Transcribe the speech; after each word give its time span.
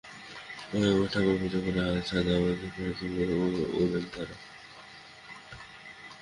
ও 0.69 0.79
এরপরে 0.79 1.07
ঠাকুরপুজো 1.13 1.59
করে 1.65 1.79
আর 1.87 1.97
ছাদা 2.01 2.33
বেঁধে 2.43 2.67
বেড়াবে,-ওই 3.15 3.53
ওদের 3.79 4.03
ধারা। 4.13 4.35